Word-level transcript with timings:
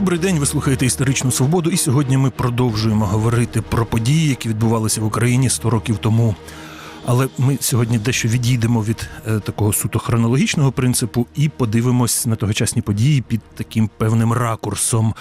Добрий 0.00 0.18
день, 0.18 0.38
ви 0.38 0.46
слухаєте 0.46 0.86
історичну 0.86 1.30
свободу, 1.30 1.70
і 1.70 1.76
сьогодні 1.76 2.16
ми 2.16 2.30
продовжуємо 2.30 3.06
говорити 3.06 3.62
про 3.62 3.86
події, 3.86 4.28
які 4.28 4.48
відбувалися 4.48 5.00
в 5.00 5.04
Україні 5.04 5.50
100 5.50 5.70
років 5.70 5.98
тому. 5.98 6.34
Але 7.06 7.28
ми 7.38 7.58
сьогодні 7.60 7.98
дещо 7.98 8.28
відійдемо 8.28 8.82
від 8.82 9.08
е, 9.26 9.40
такого 9.40 9.72
суто 9.72 9.98
хронологічного 9.98 10.72
принципу 10.72 11.26
і 11.34 11.48
подивимось 11.48 12.26
на 12.26 12.36
тогочасні 12.36 12.82
події 12.82 13.20
під 13.20 13.40
таким 13.54 13.90
певним 13.98 14.32
ракурсом. 14.32 15.14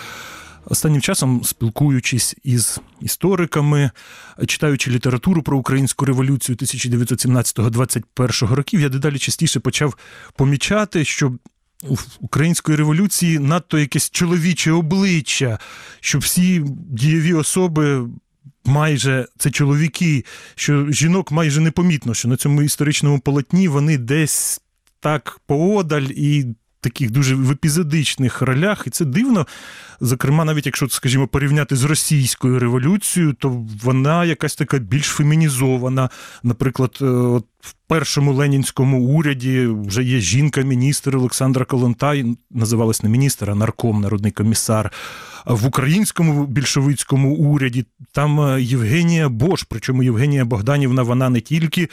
Останнім 0.66 1.02
часом, 1.02 1.44
спілкуючись 1.44 2.36
із 2.44 2.80
істориками, 3.02 3.92
читаючи 4.48 4.92
літературу 4.92 5.42
про 5.42 5.58
українську 5.58 6.06
революцію 6.06 6.56
1917-21 6.56 8.54
років, 8.54 8.80
я 8.80 8.90
дедалі 8.90 9.18
частіше 9.18 9.60
почав 9.60 9.98
помічати, 10.36 11.06
що 11.06 11.34
української 12.20 12.78
революції 12.78 13.40
надто 13.40 13.80
якесь 13.80 14.10
чоловіче 14.10 14.72
обличчя, 14.72 15.60
що 16.00 16.20
всі 16.20 16.64
дієві 16.90 17.34
особи. 17.34 18.08
Майже 18.66 19.28
це 19.38 19.52
чоловіки, 19.52 20.26
що 20.56 20.92
жінок 20.92 21.32
майже 21.32 21.62
непомітно, 21.62 22.14
що 22.14 22.28
на 22.28 22.38
цьому 22.38 22.62
історичному 22.62 23.20
полотні 23.20 23.68
вони 23.68 23.98
десь 23.98 24.62
так 25.00 25.40
поодаль 25.48 26.08
і 26.10 26.46
таких 26.82 27.12
дуже 27.12 27.36
в 27.36 27.52
епізодичних 27.52 28.42
ролях, 28.42 28.84
і 28.88 28.90
це 28.90 29.06
дивно. 29.06 29.48
Зокрема, 30.02 30.46
навіть 30.46 30.66
якщо, 30.66 30.90
скажімо, 30.90 31.28
порівняти 31.28 31.76
з 31.76 31.84
російською 31.84 32.60
революцією, 32.60 33.34
то 33.34 33.66
вона 33.84 34.26
якась 34.26 34.56
така 34.56 34.78
більш 34.78 35.06
фемінізована. 35.06 36.10
Наприклад, 36.44 36.98
е, 37.02 37.06
от 37.06 37.46
в 37.60 37.74
першому 37.88 38.34
ленінському 38.34 39.06
уряді 39.06 39.68
вже 39.68 40.04
є 40.04 40.20
жінка-міністр 40.20 41.16
Олександра 41.16 41.66
Колонтай, 41.66 42.26
називалась 42.52 43.04
не 43.04 43.10
міністр, 43.10 43.52
а 43.52 43.56
нарком, 43.56 44.02
народний 44.02 44.32
комісар. 44.32 44.92
В 45.46 45.66
українському 45.66 46.46
більшовицькому 46.46 47.36
уряді 47.36 47.86
там 48.12 48.42
е, 48.42 48.62
Євгенія 48.62 49.30
Бош, 49.30 49.64
причому 49.70 50.04
Євгенія 50.04 50.46
Богданівна, 50.46 51.04
вона 51.04 51.30
не 51.30 51.42
тільки 51.42 51.90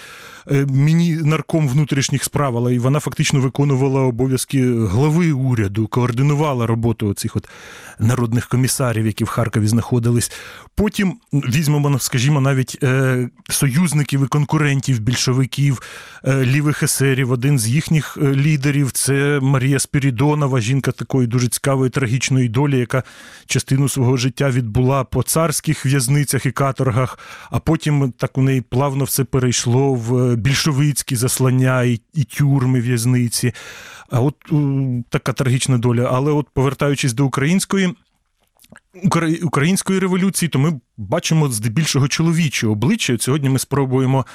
е, 0.51 0.67
міні 0.67 1.13
нарком 1.13 1.69
внутрішніх 1.69 2.25
справ, 2.25 2.57
але 2.57 2.75
й 2.75 2.79
вона 2.79 3.01
фактично 3.01 3.41
виконувала 3.41 4.01
обов'язки 4.01 4.73
глави 4.73 5.33
уряду, 5.33 5.87
координувала 5.87 6.67
роботу 6.67 7.15
цих 7.15 7.37
от 7.37 7.49
народних 7.99 8.49
комісарів, 8.49 9.07
які 9.07 9.25
в 9.25 9.29
Харкові 9.29 9.67
знаходились. 9.67 10.33
Потім 10.75 11.17
візьмемо, 11.33 11.99
скажімо, 11.99 12.41
навіть 12.41 12.79
е, 12.83 13.29
союзників 13.49 14.25
і 14.25 14.27
конкурентів 14.27 14.99
більшовиків, 15.01 15.56
лівих 16.27 16.83
есерів. 16.83 17.31
Один 17.31 17.59
з 17.59 17.69
їхніх 17.69 18.19
лідерів 18.19 18.91
це 18.91 19.39
Марія 19.43 19.79
Спірідонова, 19.79 20.61
жінка 20.61 20.93
такої 20.93 21.27
дуже 21.27 21.49
цікавої 21.49 21.91
трагічної 21.91 22.49
долі, 22.49 22.79
яка 22.79 23.03
частину 23.47 23.89
свого 23.89 24.17
життя 24.17 24.51
відбула 24.51 25.05
по 25.05 25.23
царських 25.23 25.87
в'язницях 25.87 26.47
і 26.47 26.51
каторгах, 26.51 27.19
а 27.51 27.59
потім 27.59 28.13
так 28.17 28.39
у 28.39 28.43
неї 28.43 28.61
плавно 28.61 29.05
все 29.05 29.25
перейшло 29.25 29.95
в 29.95 30.37
більшовицькі 30.37 31.17
заслання 31.17 31.83
і, 31.83 32.01
і 32.15 32.25
тюрми 32.25 32.81
в'язниці. 32.81 33.53
А 34.11 34.21
от 34.21 34.35
така 35.09 35.33
трагічна 35.33 35.79
доля. 35.79 36.11
Але 36.13 36.33
от 36.33 36.47
повертаючись 36.55 37.13
до 37.13 37.27
української. 37.27 37.95
Української 39.43 39.99
революції, 39.99 40.49
то 40.49 40.59
ми 40.59 40.81
бачимо 40.97 41.49
здебільшого 41.49 42.09
чоловіче 42.09 42.67
обличчя. 42.67 43.17
Сьогодні 43.19 43.49
ми 43.49 43.59
спробуємо 43.59 44.27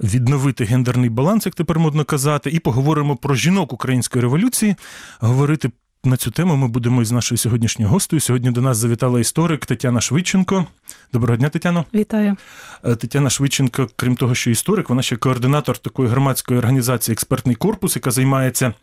відновити 0.00 0.64
гендерний 0.64 1.10
баланс, 1.10 1.46
як 1.46 1.54
тепер 1.54 1.78
модно 1.78 2.04
казати, 2.04 2.50
і 2.50 2.58
поговоримо 2.58 3.16
про 3.16 3.34
жінок 3.34 3.72
української 3.72 4.22
революції, 4.22 4.76
говорити 5.20 5.70
на 6.06 6.16
цю 6.16 6.30
тему 6.30 6.56
ми 6.56 6.68
будемо 6.68 7.02
із 7.02 7.12
нашою 7.12 7.38
сьогоднішньою 7.38 7.90
гостею. 7.90 8.20
Сьогодні 8.20 8.50
до 8.50 8.60
нас 8.60 8.76
завітала 8.76 9.20
історик 9.20 9.66
Тетяна 9.66 10.00
Швидченко. 10.00 10.66
Доброго 11.12 11.36
дня, 11.36 11.48
Тетяно. 11.48 11.84
Вітаю. 11.94 12.36
Е, 12.84 12.96
Тетяна 12.96 13.30
Швидченко, 13.30 13.88
крім 13.96 14.16
того, 14.16 14.34
що 14.34 14.50
історик, 14.50 14.88
вона 14.88 15.02
ще 15.02 15.16
координатор 15.16 15.78
такої 15.78 16.08
громадської 16.08 16.58
організації 16.58 17.12
Експертний 17.12 17.54
корпус, 17.54 17.96
яка 17.96 18.10
займається, 18.10 18.74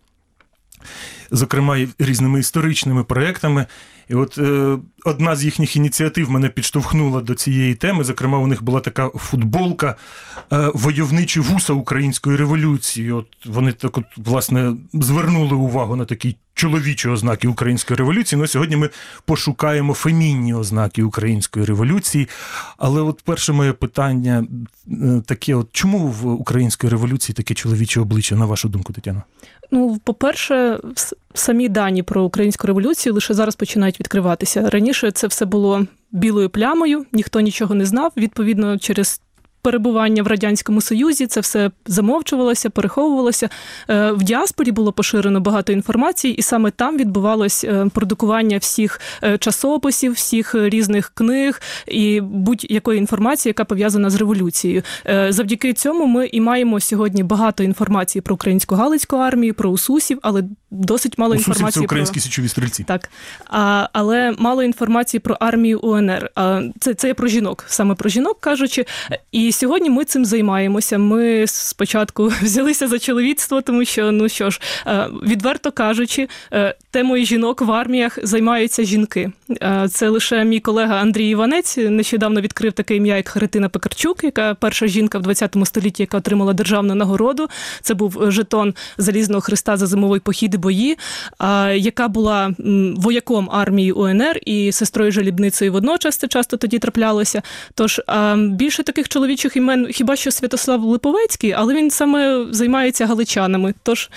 зокрема, 1.32 1.78
різними 2.00 2.40
історичними 2.40 3.04
проектами. 3.04 3.66
І 4.10 4.16
от 4.16 4.38
е, 4.38 4.78
одна 5.06 5.36
з 5.36 5.44
їхніх 5.44 5.76
ініціатив 5.76 6.32
мене 6.32 6.50
підштовхнула 6.50 7.22
до 7.22 7.36
цієї 7.36 7.76
теми. 7.76 8.04
Зокрема, 8.04 8.38
у 8.38 8.48
них 8.48 8.64
була 8.64 8.80
така 8.80 9.10
футболка 9.10 9.96
е, 10.54 10.72
войовничі 10.74 11.40
вуса 11.40 11.74
української 11.74 12.38
революції. 12.38 13.12
От 13.12 13.28
вони 13.46 13.72
так, 13.72 13.98
от, 13.98 14.06
власне, 14.18 14.74
звернули 14.94 15.56
увагу 15.56 15.96
на 15.96 16.06
такі 16.06 16.36
чоловічі 16.54 17.10
ознаки 17.10 17.48
української 17.48 17.98
революції. 17.98 18.42
Ну, 18.42 18.48
сьогодні 18.48 18.76
ми 18.76 18.90
пошукаємо 19.26 19.94
фемінні 19.94 20.54
ознаки 20.54 21.04
української 21.04 21.66
революції. 21.66 22.30
Але 22.78 23.02
от 23.02 23.22
перше 23.22 23.54
моє 23.54 23.74
питання 23.74 24.48
е, 24.88 25.22
таке: 25.26 25.56
от 25.56 25.68
чому 25.72 26.08
в 26.08 26.28
української 26.28 26.92
революції 26.92 27.34
таке 27.34 27.54
чоловіче 27.54 28.00
обличчя, 28.00 28.36
на 28.36 28.46
вашу 28.46 28.70
думку, 28.70 28.94
Тетяна? 28.94 29.24
Ну, 29.76 30.00
по-перше, 30.04 30.80
самі 31.34 31.70
дані 31.70 32.04
про 32.04 32.24
українську 32.24 32.68
революцію 32.68 33.14
лише 33.14 33.34
зараз 33.34 33.56
починають 33.56 34.00
відкриватися. 34.00 34.70
Раніше 34.70 35.12
це 35.12 35.28
все 35.28 35.46
було 35.46 35.86
білою 36.12 36.50
плямою, 36.50 37.06
ніхто 37.12 37.40
нічого 37.40 37.76
не 37.76 37.86
знав. 37.86 38.12
Відповідно, 38.18 38.78
через 38.78 39.22
перебування 39.63 40.24
в 40.24 40.28
радянському 40.28 40.81
союзі 40.81 41.28
це 41.28 41.40
все 41.40 41.72
замовчувалося, 41.85 42.69
переховувалося. 42.69 43.50
Е, 43.90 44.12
в 44.12 44.24
діаспорі 44.24 44.72
було 44.72 44.91
поширено 44.91 45.40
багато 45.40 45.74
інформації, 45.74 46.35
і 46.35 46.41
саме 46.41 46.72
там 46.72 46.97
відбувалось 46.97 47.63
е, 47.63 47.90
продукування 47.94 48.57
всіх 48.57 49.00
е, 49.24 49.38
часописів, 49.38 50.12
всіх 50.12 50.56
різних 50.56 51.12
книг 51.16 51.62
і 51.88 52.22
будь-якої 52.22 53.00
інформації, 53.00 53.50
яка 53.50 53.66
пов'язана 53.66 54.09
з 54.09 54.16
революцією. 54.16 54.84
Завдяки 55.29 55.74
цьому 55.74 56.06
ми 56.06 56.28
і 56.28 56.41
маємо 56.41 56.80
сьогодні 56.80 57.24
багато 57.24 57.63
інформації 57.63 58.22
про 58.22 58.35
українську 58.35 58.75
галицьку 58.75 59.16
армію, 59.16 59.53
про 59.53 59.69
усусів, 59.69 60.19
але 60.22 60.44
досить 60.72 61.18
мало 61.18 61.34
Усусів 61.34 61.50
інформації 61.50 61.81
це 61.81 61.85
українські 61.85 62.13
про... 62.13 62.22
січові 62.22 62.47
стрільці. 62.47 62.84
Так 62.84 63.09
а, 63.50 63.88
але 63.94 64.35
мало 64.38 64.63
інформації 64.63 65.22
про 65.22 65.38
армію 65.40 65.80
УНР. 65.80 66.30
А 66.35 66.62
це 66.80 66.94
це 66.94 67.13
про 67.13 67.28
жінок, 67.28 67.66
саме 67.68 67.95
про 67.95 68.09
жінок 68.09 68.40
кажучи. 68.40 68.85
І 69.31 69.53
сьогодні 69.53 69.90
ми 69.90 70.06
цим 70.06 70.25
займаємося. 70.25 70.97
Ми 70.97 71.47
спочатку 71.47 72.28
взялися 72.41 72.88
за 72.88 73.00
чоловіцтво, 73.00 73.62
тому 73.62 73.86
що 73.86 74.12
ну 74.12 74.30
що 74.30 74.50
ж, 74.50 74.62
е, 74.88 75.08
відверто 75.24 75.72
кажучи, 75.72 76.28
е, 76.53 76.75
темою 76.91 77.25
жінок 77.25 77.62
в 77.62 77.72
арміях 77.72 78.19
займаються 78.24 78.84
жінки. 78.84 79.31
Е, 79.62 79.88
це 79.92 80.09
лише 80.09 80.44
мій 80.44 80.59
колега 80.59 80.96
Андрій 80.96 81.30
Іванець 81.30 81.78
нещодавно 81.78 82.42
відкрив 82.42 82.74
таке 82.74 82.96
ім'я, 82.96 83.16
як 83.18 83.28
Харитина 83.28 83.69
Пекарчук, 83.69 84.24
яка 84.24 84.53
перша 84.53 84.88
жінка 84.88 85.18
в 85.18 85.22
20 85.22 85.56
столітті, 85.66 86.03
яка 86.03 86.18
отримала 86.18 86.53
державну 86.53 86.96
нагороду. 86.96 87.47
Це 87.81 87.94
був 87.94 88.31
жетон 88.31 88.74
залізного 88.97 89.42
христа 89.42 89.78
за 89.78 89.88
зимовий 89.88 90.19
похід 90.19 90.53
і 90.53 90.58
бої, 90.58 90.97
яка 91.75 92.08
була 92.08 92.53
вояком 92.96 93.50
армії 93.52 93.92
УНР 93.92 94.40
і 94.46 94.72
сестрою 94.72 95.12
жалібницею 95.12 95.72
водночас 95.72 96.18
це 96.18 96.28
часто 96.28 96.58
тоді 96.58 96.80
траплялося. 96.80 97.42
Тож 97.75 98.02
більше 98.38 98.84
таких 98.84 99.09
чоловічих 99.09 99.43
інших 99.44 99.58
імен 99.58 99.88
хіба 99.92 100.16
що 100.16 100.31
Святослав 100.31 100.84
Липовецький, 100.84 101.52
але 101.52 101.76
він 101.76 101.92
саме 101.92 102.46
займається 102.52 103.06
галичанами. 103.06 103.74
Тож 103.84 104.09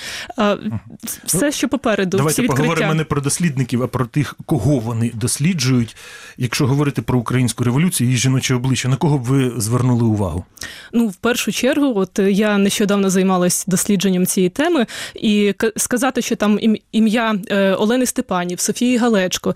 все, 1.25 1.53
що 1.53 1.69
попереду. 1.69 2.17
Давайте 2.17 2.43
всі 2.43 2.49
поговоримо 2.49 2.95
не 2.95 3.05
про 3.05 3.21
дослідників, 3.21 3.83
а 3.83 3.87
про 3.87 4.07
тих, 4.07 4.35
кого 4.47 4.79
вони 4.79 5.11
досліджують. 5.15 5.97
Якщо 6.37 6.67
говорити 6.67 7.03
про 7.03 7.19
українську 7.19 7.65
революцію 7.65 8.13
і 8.13 8.17
жіноче 8.17 8.55
обличчя, 8.55 8.89
на 8.89 8.97
кого 8.97 9.19
б 9.19 9.23
ви 9.23 9.53
звернули 9.57 10.05
увагу? 10.05 10.45
Ну, 10.93 11.09
в 11.09 11.17
першу 11.17 11.53
чергу, 11.53 11.93
от 11.97 12.19
я 12.19 12.59
нещодавно 12.59 13.11
займалась 13.11 13.65
дослідженням 13.67 14.27
цієї 14.27 14.51
теми, 14.51 14.87
і 15.15 15.55
сказати, 15.77 16.23
що 16.23 16.37
там 16.37 16.59
ім'я 16.93 17.35
е, 17.49 17.73
Олени 17.73 18.07
Степанів, 18.07 18.61
Софії 18.61 18.97
Галечко, 18.97 19.55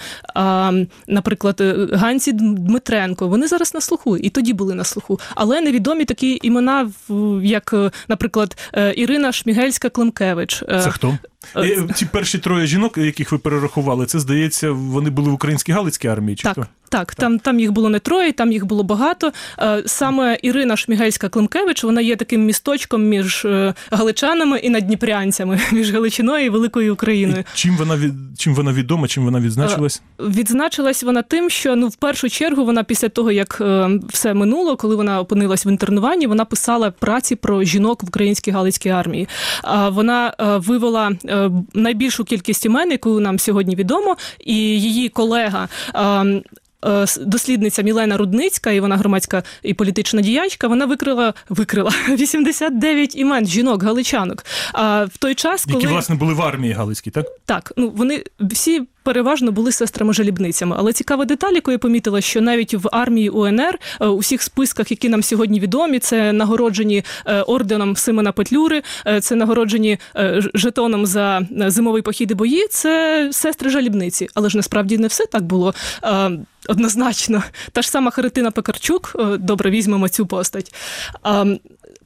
наприклад, 1.06 1.60
е, 1.60 1.88
Ганці 1.92 2.32
Дмитренко, 2.32 3.28
вони 3.28 3.48
зараз 3.48 3.74
на 3.74 3.80
слуху, 3.80 4.16
і 4.16 4.30
тоді 4.30 4.52
були 4.52 4.74
на 4.74 4.84
слуху. 4.84 5.20
Але 5.34 5.59
невідомі 5.60 6.04
такі 6.04 6.38
імена, 6.42 6.90
як, 7.42 7.72
е, 7.72 7.90
наприклад, 8.08 8.56
е, 8.74 8.94
Ірина 8.96 9.32
Шмігельська 9.32 9.88
Климкевич. 9.88 10.62
Е, 10.68 10.80
це 10.82 10.90
хто? 10.90 11.18
Ці 11.94 12.06
перші 12.06 12.38
троє 12.38 12.66
жінок, 12.66 12.98
яких 12.98 13.32
ви 13.32 13.38
перерахували, 13.38 14.06
це 14.06 14.20
здається, 14.20 14.70
вони 14.70 15.10
були 15.10 15.30
в 15.30 15.34
українській 15.34 15.72
Галицькій 15.72 16.08
армії? 16.08 16.36
чи 16.36 16.42
Так, 16.42 16.52
хто? 16.52 16.66
Так, 16.90 17.14
там 17.14 17.38
там 17.38 17.60
їх 17.60 17.72
було 17.72 17.88
не 17.88 17.98
троє, 17.98 18.32
там 18.32 18.52
їх 18.52 18.66
було 18.66 18.82
багато. 18.82 19.32
Е, 19.58 19.82
саме 19.86 20.38
Ірина 20.42 20.76
Шмігельська 20.76 21.28
Климкевич, 21.28 21.84
вона 21.84 22.00
є 22.00 22.16
таким 22.16 22.44
місточком 22.44 23.04
між 23.04 23.44
е, 23.44 23.74
галичанами 23.90 24.58
і 24.58 24.70
надніпрянцями, 24.70 25.60
між 25.72 25.92
Галичиною 25.92 26.46
і 26.46 26.48
Великою 26.48 26.92
Україною. 26.92 27.44
І 27.54 27.58
чим 27.58 27.76
вона 27.76 27.96
від 27.96 28.12
чим 28.38 28.54
вона 28.54 28.72
відома, 28.72 29.08
чим 29.08 29.24
вона 29.24 29.40
відзначилась? 29.40 30.02
Відзначилась 30.20 31.02
вона 31.02 31.22
тим, 31.22 31.50
що 31.50 31.76
ну 31.76 31.88
в 31.88 31.96
першу 31.96 32.28
чергу 32.28 32.64
вона 32.64 32.84
після 32.84 33.08
того, 33.08 33.30
як 33.32 33.58
е, 33.60 33.90
все 34.08 34.34
минуло, 34.34 34.76
коли 34.76 34.96
вона 34.96 35.20
опинилась 35.20 35.66
в 35.66 35.68
інтернуванні, 35.68 36.26
вона 36.26 36.44
писала 36.44 36.90
праці 36.90 37.36
про 37.36 37.64
жінок 37.64 38.02
в 38.02 38.06
українській 38.06 38.50
галицькій 38.50 38.88
армії. 38.88 39.28
Вона 39.90 40.34
вивела 40.66 41.12
найбільшу 41.74 42.24
кількість 42.24 42.66
імен, 42.66 42.90
яку 42.90 43.20
нам 43.20 43.38
сьогодні 43.38 43.76
відомо, 43.76 44.16
і 44.44 44.54
її 44.56 45.08
колега 45.08 45.68
Е, 46.86 47.06
дослідниця 47.20 47.82
Мілена 47.82 48.16
Рудницька, 48.16 48.70
і 48.70 48.80
вона 48.80 48.96
громадська 48.96 49.42
і 49.62 49.74
політична 49.74 50.20
діячка. 50.20 50.68
Вона 50.68 50.86
викрила 50.86 51.34
викрила 51.48 51.92
89 52.08 53.16
імен 53.16 53.46
жінок, 53.46 53.82
галичанок. 53.82 54.44
А 54.72 55.04
в 55.04 55.16
той 55.16 55.34
час, 55.34 55.64
коли 55.64 55.76
які 55.76 55.86
власне 55.86 56.14
були 56.16 56.34
в 56.34 56.42
армії 56.42 56.72
Галицькій, 56.72 57.10
так 57.10 57.26
так, 57.46 57.72
ну 57.76 57.90
вони 57.96 58.24
всі 58.40 58.82
переважно 59.10 59.52
були 59.52 59.70
сестрами-жалібницями. 59.70 60.74
Але 60.78 60.92
цікава 60.92 61.24
деталь, 61.24 61.52
яку 61.52 61.70
я 61.70 61.78
помітила, 61.78 62.20
що 62.20 62.40
навіть 62.40 62.74
в 62.74 62.88
армії 62.92 63.28
УНР 63.30 63.78
е, 64.00 64.06
у 64.06 64.18
всіх 64.18 64.42
списках, 64.42 64.90
які 64.90 65.08
нам 65.08 65.22
сьогодні 65.22 65.60
відомі, 65.60 65.98
це 65.98 66.32
нагороджені 66.32 67.04
е, 67.26 67.42
орденом 67.42 67.96
Симона 67.96 68.32
Петлюри, 68.32 68.82
е, 69.06 69.20
це 69.20 69.34
нагороджені 69.34 69.98
жетоном 70.54 71.06
за 71.06 71.42
зимовий 71.50 72.02
похід 72.02 72.30
і 72.30 72.34
бої. 72.34 72.66
Це 72.70 73.28
сестри 73.32 73.70
жалібниці. 73.70 74.28
Але 74.34 74.48
ж 74.48 74.56
насправді 74.56 74.98
не 74.98 75.06
все 75.06 75.26
так 75.26 75.42
було. 75.42 75.74
Однозначно, 76.68 77.42
та 77.72 77.82
ж 77.82 77.90
сама 77.90 78.10
Харитина 78.10 78.50
Пекарчук, 78.50 79.16
добре 79.38 79.70
візьмемо 79.70 80.08
цю 80.08 80.26
постать 80.26 80.74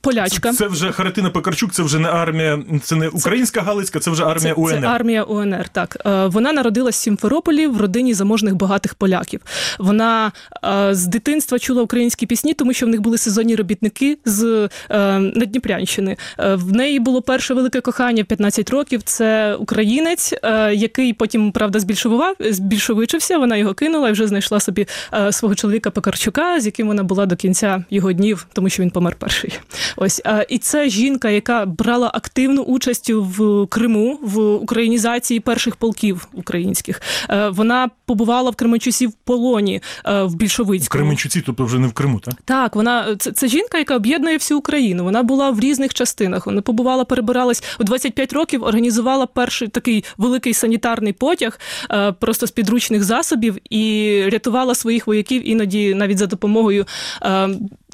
полячка. 0.04 0.50
Це, 0.50 0.56
це 0.56 0.66
вже 0.66 0.92
Харитина 0.92 1.30
Пекарчук, 1.30 1.72
це 1.72 1.82
вже 1.82 1.98
не 1.98 2.08
армія, 2.08 2.58
це 2.82 2.96
не 2.96 3.08
українська 3.08 3.60
Галицька, 3.60 3.98
це 4.00 4.10
вже 4.10 4.24
армія 4.24 4.54
це, 4.54 4.60
УНР. 4.60 4.80
Це 4.80 4.86
армія 4.86 5.22
УНР. 5.22 5.68
Так 5.68 5.96
е, 6.06 6.26
вона 6.26 6.52
народилась 6.52 6.96
в 6.96 6.98
Сімферополі 6.98 7.66
в 7.66 7.80
родині 7.80 8.14
заможних 8.14 8.54
багатих 8.54 8.94
поляків. 8.94 9.40
Вона 9.78 10.32
е, 10.64 10.94
з 10.94 11.06
дитинства 11.06 11.58
чула 11.58 11.82
українські 11.82 12.26
пісні, 12.26 12.54
тому 12.54 12.72
що 12.72 12.86
в 12.86 12.88
них 12.88 13.00
були 13.00 13.18
сезонні 13.18 13.56
робітники 13.56 14.18
з 14.24 14.68
е, 14.90 15.18
Надніпрянщини. 15.18 16.16
В 16.38 16.72
неї 16.72 17.00
було 17.00 17.22
перше 17.22 17.54
велике 17.54 17.80
кохання 17.80 18.22
в 18.22 18.26
15 18.26 18.70
років. 18.70 19.02
Це 19.02 19.54
українець, 19.54 20.34
який 20.72 21.12
потім 21.12 21.52
правда 21.52 21.80
збільшував, 21.80 22.36
збільшовичився. 22.40 23.38
Вона 23.38 23.56
його 23.56 23.74
кинула 23.74 24.08
і 24.08 24.12
вже 24.12 24.26
знайшла 24.26 24.60
собі 24.60 24.86
свого 25.30 25.54
чоловіка 25.54 25.90
Пекарчука, 25.90 26.60
з 26.60 26.66
яким 26.66 26.86
вона 26.86 27.02
була 27.02 27.26
до 27.26 27.36
кінця 27.36 27.84
його 27.90 28.12
днів, 28.12 28.46
тому 28.52 28.68
що 28.68 28.82
він 28.82 28.90
помер 28.90 29.16
перший. 29.18 29.58
Ось 29.96 30.22
і 30.48 30.58
це 30.58 30.88
жінка, 30.88 31.30
яка 31.30 31.66
брала 31.66 32.10
активну 32.14 32.62
участь 32.62 33.10
в 33.10 33.66
Криму 33.66 34.18
в 34.22 34.40
українізації 34.40 35.40
перших 35.40 35.76
полків 35.76 36.28
українських. 36.32 37.02
Е, 37.30 37.48
вона 37.48 37.90
побувала 38.06 38.50
в 38.50 38.56
Кременчусі 38.56 39.06
в 39.06 39.12
полоні 39.12 39.80
е, 40.06 40.22
в 40.22 40.34
більшовицькому. 40.34 40.86
В 40.86 40.88
Кременчуці, 40.88 41.42
тобто 41.46 41.64
вже 41.64 41.78
не 41.78 41.86
в 41.86 41.92
Криму, 41.92 42.20
так? 42.20 42.34
Так, 42.44 42.76
вона 42.76 43.16
це, 43.16 43.32
це 43.32 43.48
жінка, 43.48 43.78
яка 43.78 43.96
об'єднує 43.96 44.36
всю 44.36 44.58
Україну. 44.58 45.04
Вона 45.04 45.22
була 45.22 45.50
в 45.50 45.60
різних 45.60 45.94
частинах. 45.94 46.46
Вона 46.46 46.62
побувала, 46.62 47.04
перебиралась 47.04 47.64
у 47.80 47.84
25 47.84 48.32
років. 48.32 48.62
Організувала 48.62 49.26
перший 49.26 49.68
такий 49.68 50.04
великий 50.18 50.54
санітарний 50.54 51.12
потяг, 51.12 51.58
е, 51.90 52.12
просто 52.12 52.46
з 52.46 52.50
підручних 52.50 53.04
засобів, 53.04 53.58
і 53.70 54.22
рятувала 54.28 54.74
своїх 54.74 55.06
вояків 55.06 55.48
іноді 55.48 55.94
навіть 55.94 56.18
за 56.18 56.26
допомогою 56.26 56.86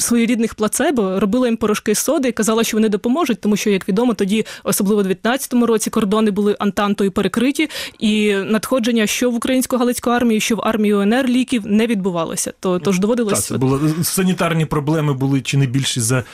своєрідних 0.00 0.54
плацебо, 0.54 1.20
робила 1.20 1.46
їм 1.46 1.56
порошки 1.56 1.94
соди 1.94 2.28
і 2.28 2.32
казала, 2.32 2.64
що 2.64 2.76
вони 2.76 2.88
допоможуть, 2.88 3.40
тому 3.40 3.56
що, 3.56 3.70
як 3.70 3.88
відомо, 3.88 4.14
тоді, 4.14 4.46
особливо 4.64 5.02
в 5.02 5.06
19-му 5.06 5.66
році, 5.66 5.90
кордони 5.90 6.30
були 6.30 6.56
антантою 6.58 7.12
перекриті, 7.12 7.70
і 7.98 8.34
надходження, 8.34 9.06
що 9.06 9.30
в 9.30 9.34
українську 9.34 9.76
галицьку 9.76 10.10
армію, 10.10 10.40
що 10.40 10.56
в 10.56 10.60
армію 10.64 10.98
УНР 11.00 11.26
ліків 11.26 11.66
не 11.66 11.86
відбувалося. 11.86 12.52
То 12.60 12.78
тож 12.78 12.98
доводилось 12.98 13.34
Так, 13.34 13.42
це 13.42 13.58
було 13.58 13.80
санітарні 14.02 14.66
проблеми 14.66 15.14
були 15.14 15.40
чи 15.40 15.56
не 15.56 15.66
більші 15.66 16.00
за 16.00 16.24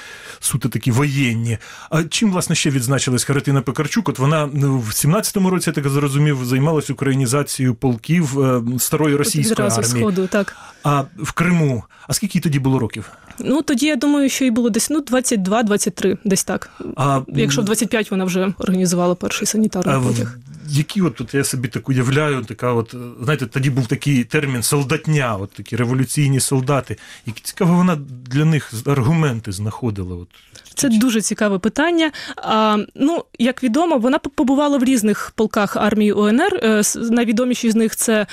суто 0.40 0.68
такі 0.68 0.90
воєнні. 0.90 1.58
А 1.90 2.02
чим 2.04 2.32
власне 2.32 2.56
ще 2.56 2.70
відзначилась 2.70 3.24
Харитина 3.24 3.62
Пекарчук? 3.62 4.08
От 4.08 4.18
вона 4.18 4.48
ну, 4.52 4.78
в 4.78 4.88
17-му 4.88 5.50
році 5.50 5.70
я 5.70 5.74
так 5.74 5.88
зрозумів, 5.88 6.44
займалась 6.44 6.90
українізацією 6.90 7.74
полків 7.74 8.40
е, 8.40 8.62
старої 8.78 9.16
російської 9.16 9.68
армії. 9.68 9.84
Сходу, 9.84 10.26
так. 10.26 10.56
А 10.84 11.04
в 11.18 11.32
Криму. 11.32 11.84
А 12.08 12.12
скільки 12.12 12.40
тоді 12.40 12.58
було 12.58 12.78
років? 12.78 13.10
Ну 13.38 13.55
тоді 13.62 13.86
я 13.86 13.96
думаю, 13.96 14.28
що 14.28 14.44
і 14.44 14.50
було 14.50 14.70
десь 14.70 14.90
ну 14.90 15.00
22-23, 15.00 16.18
десь 16.24 16.44
так. 16.44 16.70
А 16.96 17.20
якщо 17.28 17.62
в 17.62 17.64
25 17.64 18.10
вона 18.10 18.24
вже 18.24 18.52
організувала 18.58 19.14
перший 19.14 19.46
санітарний 19.46 20.08
потяг. 20.08 20.38
Які 20.68 21.02
от 21.02 21.14
тут 21.14 21.34
я 21.34 21.44
собі 21.44 21.68
так 21.68 21.88
уявляю, 21.88 22.44
така 22.44 22.72
от 22.72 22.94
знаєте, 23.22 23.46
тоді 23.46 23.70
був 23.70 23.86
такий 23.86 24.24
термін 24.24 24.62
солдатня, 24.62 25.36
от 25.36 25.50
такі 25.50 25.76
революційні 25.76 26.40
солдати. 26.40 26.96
Які 27.26 27.40
цікаво, 27.44 27.74
вона 27.74 27.98
для 28.30 28.44
них 28.44 28.72
аргументи 28.86 29.52
знаходила. 29.52 30.16
От 30.16 30.28
це 30.76 30.88
дуже 30.88 31.20
цікаве 31.20 31.58
питання. 31.58 32.10
А, 32.36 32.76
Ну, 32.94 33.24
як 33.38 33.62
відомо, 33.62 33.98
вона 33.98 34.18
побувала 34.18 34.78
в 34.78 34.84
різних 34.84 35.32
полках 35.34 35.76
армії 35.76 36.12
УНР. 36.12 36.60
Е, 36.62 36.82
найвідоміші 37.10 37.70
з 37.70 37.74
них 37.74 37.96
це 37.96 38.26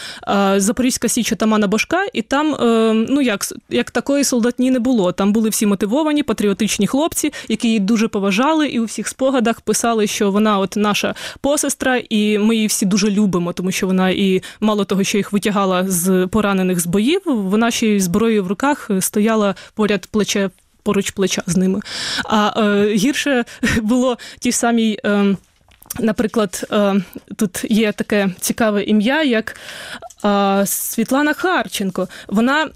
Запорізька 0.58 1.10
Січ 1.10 1.34
Тамана 1.38 1.68
Бошка, 1.68 2.06
і 2.14 2.22
там 2.22 2.56
е, 2.56 2.94
ну 3.10 3.22
як 3.22 3.46
як 3.70 3.92
такої 3.92 4.24
солдатні 4.24 4.72
не 4.72 4.80
було. 4.80 5.12
Там 5.14 5.34
були 5.34 5.50
всі 5.50 5.66
мотивовані, 5.66 6.24
патріотичні 6.24 6.88
хлопці, 6.88 7.34
які 7.48 7.68
її 7.68 7.80
дуже 7.80 8.08
поважали, 8.08 8.68
і 8.68 8.80
у 8.80 8.86
всіх 8.86 9.08
спогадах 9.08 9.62
писали, 9.62 10.08
що 10.08 10.32
вона 10.32 10.60
от 10.60 10.74
наша 10.76 11.16
посестра, 11.42 12.02
і 12.10 12.38
ми 12.38 12.56
її 12.56 12.68
всі 12.68 12.86
дуже 12.86 13.12
любимо, 13.12 13.54
тому 13.54 13.72
що 13.72 13.88
вона 13.88 14.10
і 14.10 14.42
мало 14.60 14.86
того, 14.86 15.04
що 15.04 15.18
їх 15.18 15.34
витягала 15.34 15.84
з 15.88 16.28
поранених 16.28 16.80
з 16.80 16.86
боїв, 16.86 17.22
вона 17.26 17.72
ще 17.72 17.88
й 17.88 18.00
зброєю 18.00 18.44
в 18.44 18.48
руках 18.48 18.90
стояла 19.00 19.56
поряд 19.76 20.06
плече 20.06 20.50
поруч 20.84 21.12
плеча 21.12 21.44
з 21.48 21.58
ними. 21.58 21.80
А 22.26 22.62
е, 22.62 22.96
гірше 22.96 23.46
було 23.82 24.18
ті 24.40 24.52
самі. 24.52 25.00
Е, 25.06 25.36
Наприклад, 26.00 26.68
е, 26.72 26.96
тут 27.36 27.66
є 27.70 27.92
таке 27.92 28.30
цікаве 28.40 28.84
ім'я, 28.84 29.24
як 29.24 29.56
Світлана 30.66 31.34
Харченко. 31.34 32.08
Вона 32.28 32.70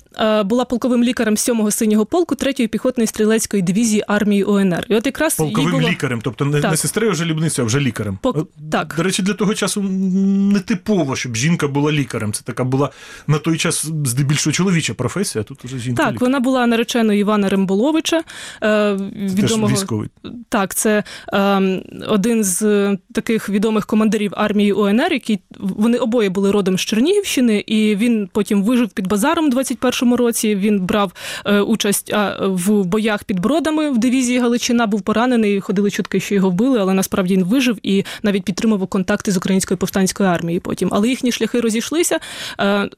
була 0.45 0.65
полковим 0.65 1.03
лікарем 1.03 1.35
7-го 1.35 1.71
синього 1.71 2.05
полку 2.05 2.35
3-ї 2.35 2.67
піхотної 2.67 3.07
стрілецької 3.07 3.63
дивізії 3.63 4.03
армії 4.07 4.43
УНР. 4.43 4.85
І 4.89 4.95
от 4.95 5.05
якраз 5.05 5.35
полковим 5.35 5.71
було... 5.71 5.89
лікарем, 5.89 6.21
тобто 6.23 6.45
не, 6.45 6.61
не 6.61 6.77
сестрою 6.77 7.13
жалібницею, 7.13 7.65
а 7.65 7.67
вже 7.67 7.79
лікарем. 7.79 8.19
По... 8.21 8.47
Так. 8.71 8.93
До 8.97 9.03
речі, 9.03 9.21
для 9.21 9.33
того 9.33 9.53
часу 9.53 9.81
не 9.81 10.59
типово, 10.59 11.15
щоб 11.15 11.35
жінка 11.35 11.67
була 11.67 11.91
лікарем. 11.91 12.33
Це 12.33 12.41
така 12.43 12.63
була 12.63 12.89
на 13.27 13.39
той 13.39 13.57
час 13.57 13.85
здебільшого 14.05 14.53
чоловіча 14.53 14.93
професія. 14.93 15.43
Тут 15.43 15.65
уже 15.65 15.79
жінка. 15.79 16.03
Так, 16.03 16.13
лікар. 16.13 16.27
вона 16.27 16.39
була 16.39 16.67
нареченою 16.67 17.19
Івана 17.19 17.49
Ремболовича. 17.49 18.23
Е, 18.63 18.93
відомого... 18.93 19.67
Теж 19.67 19.77
військовий. 19.77 20.09
Так, 20.49 20.75
це 20.75 21.03
е, 21.33 21.61
один 22.07 22.43
з 22.43 22.97
таких 23.13 23.49
відомих 23.49 23.85
командирів 23.85 24.31
армії 24.35 24.73
УНР, 24.73 25.13
які 25.13 25.39
вони 25.59 25.97
обоє 25.97 26.29
були 26.29 26.51
родом 26.51 26.77
з 26.77 26.81
Чернігівщини, 26.81 27.63
і 27.67 27.95
він 27.95 28.29
потім 28.33 28.63
вижив 28.63 28.89
під 28.89 29.07
базаром 29.07 29.45
у 29.45 29.49
21-му 29.49 30.17
році. 30.17 30.55
Він 30.55 30.79
брав 30.79 31.13
е, 31.45 31.61
участь 31.61 32.13
в 32.41 32.83
боях 32.83 33.23
під 33.23 33.39
бродами 33.39 33.89
в 33.89 33.97
дивізії 33.97 34.39
Галичина, 34.39 34.87
був 34.87 35.01
поранений. 35.01 35.61
Ходили 35.61 35.91
чутки, 35.91 36.19
що 36.19 36.35
його 36.35 36.49
вбили, 36.49 36.79
але 36.79 36.93
насправді 36.93 37.33
він 37.33 37.43
вижив 37.43 37.77
і 37.83 38.03
навіть 38.23 38.43
підтримував 38.43 38.87
контакти 38.87 39.31
з 39.31 39.37
українською 39.37 39.77
повстанською 39.77 40.29
армією. 40.29 40.61
Потім, 40.61 40.89
але 40.91 41.09
їхні 41.09 41.31
шляхи 41.31 41.59
розійшлися. 41.59 42.19
Е, 42.57 42.65
е, 42.65 42.89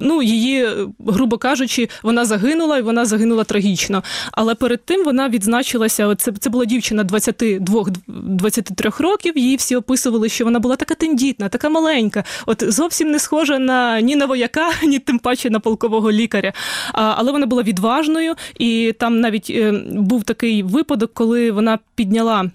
ну 0.00 0.22
її, 0.22 0.68
грубо 1.06 1.38
кажучи, 1.38 1.88
вона 2.02 2.24
загинула, 2.24 2.78
і 2.78 2.82
вона 2.82 3.04
загинула 3.04 3.44
трагічно. 3.44 4.02
Але 4.32 4.54
перед 4.54 4.84
тим 4.84 5.04
вона 5.04 5.28
відзначилася. 5.28 6.14
Це 6.14 6.32
це 6.32 6.50
була 6.50 6.64
дівчина 6.64 7.04
22-23 7.04 9.02
років. 9.02 9.33
Її 9.34 9.56
всі 9.56 9.76
описували, 9.76 10.28
що 10.28 10.44
вона 10.44 10.58
була 10.58 10.76
така 10.76 10.94
тендітна, 10.94 11.48
така 11.48 11.68
маленька. 11.68 12.24
От 12.46 12.64
зовсім 12.72 13.10
не 13.10 13.18
схожа 13.18 13.58
на 13.58 14.00
ні 14.00 14.16
на 14.16 14.26
вояка, 14.26 14.70
ні 14.82 14.98
тим 14.98 15.18
паче 15.18 15.50
на 15.50 15.60
полкового 15.60 16.12
лікаря. 16.12 16.52
А, 16.92 17.14
Але 17.16 17.32
вона 17.32 17.46
була 17.46 17.62
відважною, 17.62 18.34
і 18.58 18.94
там 18.98 19.20
навіть 19.20 19.50
е, 19.50 19.72
був 19.90 20.24
такий 20.24 20.62
випадок, 20.62 21.10
коли 21.14 21.52
вона 21.52 21.78
підняла. 21.94 22.50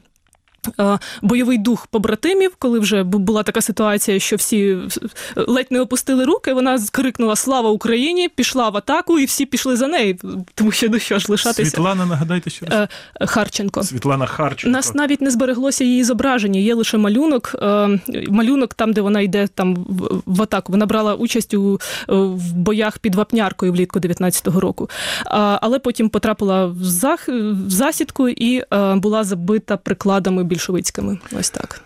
Е, 0.80 1.00
бойовий 1.22 1.58
дух 1.58 1.88
побратимів, 1.88 2.51
коли 2.60 2.80
вже 2.80 3.04
була 3.04 3.44
така 3.44 3.62
ситуація, 3.62 4.20
що 4.20 4.36
всі 4.36 4.60
е, 4.70 4.88
ледь 5.36 5.68
не 5.70 5.82
опустили 5.82 6.25
руки. 6.25 6.54
Вона 6.54 6.80
скрикнула 6.80 7.36
Слава 7.36 7.70
Україні! 7.70 8.30
пішла 8.30 8.70
в 8.70 8.78
атаку, 8.78 9.20
і 9.20 9.25
всі 9.25 9.46
пішли 9.46 9.75
за 9.75 9.88
нею. 9.88 10.18
Тому 10.56 10.72
що 10.72 10.88
ну 10.89 11.00
що 11.00 11.20
ж 11.20 11.25
лишатися 11.32 11.70
Світлана, 11.72 12.06
нагадайте 12.06 12.50
ще 12.50 12.66
раз. 12.66 12.88
Е, 13.22 13.25
Харченко. 13.28 13.84
Світлана 13.84 14.25
Харченко. 14.25 14.72
нас 14.78 14.94
навіть 14.94 15.22
не 15.22 15.32
збереглося 15.32 15.84
її 15.84 16.04
зображення. 16.04 16.60
Є 16.60 16.74
лише 16.74 16.98
малюнок. 16.98 17.56
Малюнок 18.30 18.74
там, 18.74 18.94
де 18.94 19.01
вона 19.01 19.22
йде 19.22 19.48
там 19.48 19.75
в- 20.25 20.42
атаку. 20.42 20.72
Вона 20.72 20.86
брала 20.86 21.16
участь 21.16 21.54
у 21.54 21.80
в 22.08 22.54
боях 22.54 22.98
під 22.98 23.16
Вапняркою 23.16 23.72
влітку 23.74 24.00
19-го 24.00 24.60
року. 24.60 24.89
Але 25.62 25.80
потім 25.80 26.10
потрапила 26.10 26.66
в 26.66 26.84
засідку 27.70 28.30
і 28.30 28.63
була 28.96 29.24
забита 29.24 29.78
прикладами 29.78 30.44
більшовицькими. 30.60 31.18
Ось 31.32 31.50
так. 31.50 31.82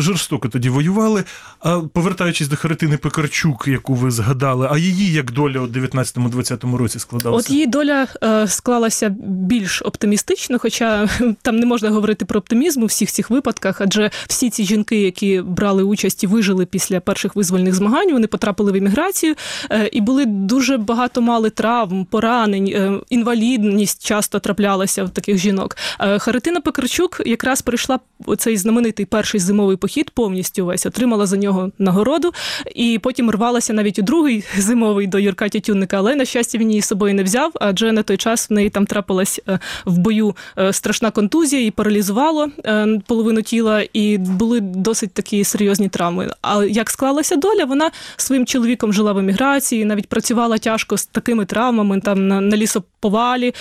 Жорстоко 0.00 0.48
тоді 0.48 0.68
воювали. 0.68 1.24
А 1.60 1.80
повертаючись 1.80 2.48
до 2.48 2.56
Харитини 2.56 2.96
Пекарчук, 2.96 3.68
яку 3.68 3.94
ви 3.94 4.10
згадали, 4.10 4.68
а 4.70 4.78
її 4.78 5.12
як 5.12 5.32
доля 5.32 5.60
у 5.60 5.66
19-20 5.66 6.76
році 6.76 6.98
складалася? 6.98 7.46
От 7.46 7.50
її 7.50 7.66
доля 7.66 8.06
е, 8.24 8.48
склалася 8.48 9.08
більш 9.26 9.82
оптимістично, 9.82 10.58
хоча 10.58 11.08
там 11.42 11.56
не 11.56 11.66
можна 11.66 11.90
говорити 11.90 12.24
про 12.24 12.38
оптимізм 12.38 12.82
у 12.82 12.86
всіх 12.86 13.10
цих 13.10 13.30
випадках, 13.30 13.80
адже 13.80 14.10
всі 14.28 14.50
ці 14.50 14.64
жінки, 14.64 15.00
які 15.00 15.40
брали 15.40 15.82
участь 15.82 16.24
і 16.24 16.26
вижили 16.26 16.66
після 16.66 17.00
перших 17.00 17.36
визвольних 17.36 17.74
змагань, 17.74 18.12
вони 18.12 18.26
потрапили 18.26 18.72
в 18.72 18.76
еміграцію 18.76 19.34
е, 19.70 19.88
і 19.92 20.00
були 20.00 20.26
дуже 20.26 20.76
багато 20.76 21.20
мали 21.20 21.50
травм, 21.50 22.04
поранень, 22.04 22.66
е, 22.66 23.00
інвалідність 23.10 24.06
часто 24.06 24.38
траплялася 24.38 25.04
в 25.04 25.10
таких 25.10 25.38
жінок. 25.38 25.76
Харитина 26.18 26.60
Пекарчук 26.60 27.22
якраз 27.26 27.62
прийшла 27.62 27.98
цей 28.38 28.56
знаменитий 28.56 28.81
перший 28.90 29.40
зимовий 29.40 29.76
похід 29.76 30.10
повністю 30.10 30.66
весь, 30.66 30.86
отримала 30.86 31.26
за 31.26 31.36
нього 31.36 31.70
нагороду, 31.78 32.32
і 32.74 32.98
потім 33.02 33.30
рвалася 33.30 33.72
навіть 33.72 33.98
у 33.98 34.02
другий 34.02 34.44
зимовий 34.56 35.06
до 35.06 35.18
Юрка 35.18 35.48
Тютюнника, 35.48 35.96
але 35.96 36.14
на 36.14 36.24
щастя 36.24 36.58
він 36.58 36.70
її 36.70 36.82
з 36.82 36.86
собою 36.86 37.14
не 37.14 37.22
взяв, 37.22 37.52
адже 37.60 37.92
на 37.92 38.02
той 38.02 38.16
час 38.16 38.50
в 38.50 38.52
неї 38.52 38.70
там 38.70 38.86
трапилась 38.86 39.40
е, 39.48 39.58
в 39.84 39.98
бою 39.98 40.36
е, 40.58 40.72
страшна 40.72 41.10
контузія 41.10 41.66
і 41.66 41.70
паралізувало 41.70 42.48
е, 42.64 43.00
половину 43.06 43.42
тіла, 43.42 43.84
і 43.92 44.18
були 44.18 44.60
досить 44.60 45.12
такі 45.12 45.44
серйозні 45.44 45.88
травми. 45.88 46.30
А 46.42 46.64
як 46.64 46.90
склалася 46.90 47.36
доля, 47.36 47.64
вона 47.64 47.90
своїм 48.16 48.46
чоловіком 48.46 48.92
жила 48.92 49.12
в 49.12 49.18
еміграції, 49.18 49.84
навіть 49.84 50.06
працювала 50.06 50.58
тяжко 50.58 50.96
з 50.96 51.06
такими 51.06 51.44
травмами 51.44 52.00
там 52.00 52.28
на, 52.28 52.40
на 52.40 52.56
лісоповалі, 52.56 53.54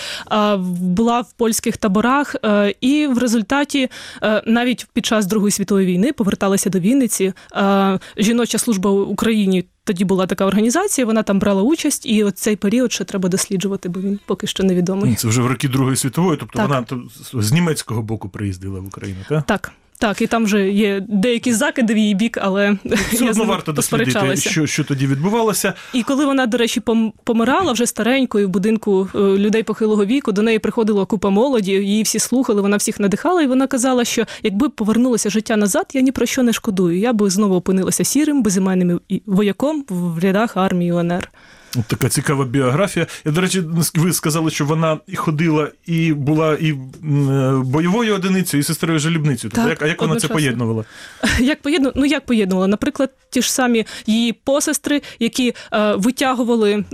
була 0.68 1.22
в 1.22 1.34
польських 1.34 1.78
таборах, 1.78 2.36
і 2.82 3.08
в 3.08 3.18
результаті 3.18 3.90
навіть 4.46 4.88
під 4.94 5.06
час 5.12 5.26
Другої 5.26 5.52
світової 5.52 5.88
війни 5.88 6.14
поверталася 6.14 6.70
до 6.70 6.80
Вінниці. 6.80 7.34
Жіноча 8.18 8.58
служба 8.58 8.92
в 8.92 9.10
Україні. 9.10 9.66
Тоді 9.84 10.06
була 10.06 10.28
така 10.28 10.46
організація, 10.46 11.06
вона 11.08 11.24
там 11.24 11.40
брала 11.40 11.62
участь, 11.62 12.06
і 12.06 12.24
от 12.24 12.38
цей 12.38 12.56
період 12.56 12.92
ще 12.94 13.04
треба 13.04 13.30
досліджувати, 13.30 13.90
бо 13.90 14.00
він 14.00 14.20
поки 14.26 14.48
що 14.48 14.64
невідомий. 14.64 15.16
Це 15.16 15.28
вже 15.28 15.42
в 15.42 15.48
роки 15.48 15.68
Другої 15.68 15.96
світової, 15.96 16.38
тобто 16.38 16.60
Так. 16.60 16.68
вона 16.68 17.04
з 17.44 17.52
німецького 17.52 18.02
боку 18.02 18.30
приїздила 18.30 18.80
в 18.80 18.86
Україну, 18.86 19.20
так? 19.30 19.46
Так, 19.46 19.72
так, 20.02 20.22
і 20.22 20.28
там 20.28 20.44
вже 20.44 20.70
є 20.70 21.06
деякі 21.08 21.54
закиди 21.54 21.94
в 21.94 21.98
її 21.98 22.14
бік, 22.16 22.38
але 22.42 22.78
Все 23.12 23.26
я 23.26 23.32
варто 23.32 23.72
дослідити, 23.72 24.36
що, 24.36 24.66
що 24.66 24.84
тоді 24.84 25.08
відбувалося. 25.08 25.74
І 25.94 26.04
коли 26.04 26.26
вона, 26.26 26.46
до 26.46 26.58
речі, 26.58 26.80
пом- 26.80 27.12
помирала 27.24 27.72
вже 27.72 27.86
старенькою 27.86 28.48
в 28.48 28.50
будинку 28.50 29.08
е, 29.16 29.20
людей 29.20 29.64
похилого 29.64 30.06
віку, 30.06 30.32
до 30.32 30.42
неї 30.42 30.60
приходила 30.60 31.06
купа 31.06 31.30
молоді, 31.30 31.72
її 31.72 32.04
всі 32.04 32.20
слухали, 32.20 32.62
вона 32.62 32.78
всіх 32.78 33.00
надихала, 33.00 33.42
і 33.42 33.48
вона 33.48 33.68
казала, 33.68 34.06
що 34.06 34.26
якби 34.44 34.70
повернулося 34.70 35.30
життя 35.30 35.58
назад, 35.58 35.86
я 35.94 36.02
ні 36.02 36.12
про 36.12 36.26
що 36.26 36.44
не 36.44 36.54
шкодую. 36.54 37.00
Я 37.00 37.14
би 37.14 37.30
знову 37.30 37.56
опинилася 37.56 38.04
сірим, 38.04 38.44
безіменним 38.44 39.02
вояком 39.26 39.86
в 39.90 40.20
рядах 40.20 40.58
армії 40.58 40.92
УНР. 40.92 41.32
Така 41.88 42.10
цікава 42.10 42.46
біографія. 42.46 43.08
Я, 43.26 43.32
до 43.32 43.42
речі, 43.42 43.64
ви 43.96 44.14
сказали, 44.14 44.52
що 44.52 44.66
вона 44.66 44.98
і 45.08 45.16
ходила, 45.16 45.70
і 45.86 46.14
була 46.14 46.54
і 46.56 46.72
е, 46.72 46.76
бойовою 47.66 48.16
одиницею, 48.16 48.62
і 48.62 48.64
сестрою 48.64 49.00
жалібницею. 49.00 49.52
Тобто, 49.56 49.62
Так, 49.62 49.70
як, 49.70 49.82
а 49.82 49.88
як 49.88 50.02
вона 50.02 50.16
це 50.16 50.28
поєднувала? 50.28 50.86
Як 51.40 51.62
поєдну... 51.62 51.92
ну 51.96 52.06
як 52.06 52.26
поєднувала? 52.26 52.68
Наприклад, 52.68 53.10
ті 53.30 53.42
ж 53.42 53.54
самі 53.54 53.86
її 54.06 54.34
посестри, 54.34 55.02
які 55.20 55.54
е, 55.74 55.96
витягували. 55.96 56.86